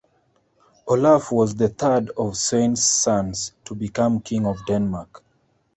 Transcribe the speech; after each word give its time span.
Olaf 0.87 1.31
was 1.31 1.53
the 1.53 1.69
third 1.69 2.09
of 2.17 2.35
Sweyn's 2.35 2.83
sons 2.83 3.53
to 3.63 3.75
become 3.75 4.19
king 4.19 4.47
of 4.47 4.57
Denmark. 4.65 5.23